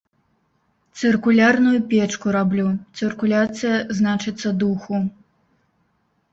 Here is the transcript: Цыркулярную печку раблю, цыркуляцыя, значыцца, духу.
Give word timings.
Цыркулярную 1.01 1.73
печку 1.91 2.27
раблю, 2.37 2.67
цыркуляцыя, 2.97 3.77
значыцца, 4.01 4.49
духу. 4.67 5.07